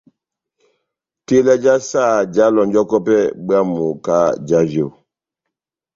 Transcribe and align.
Tela 1.25 1.53
já 1.63 1.73
saha 1.89 2.17
jáhalɔnjɔkɔ 2.33 2.97
pɛhɛ 3.05 3.23
bwámu 3.45 3.83
kahá 4.03 4.27
já 4.47 4.59
vyo. 4.71 4.87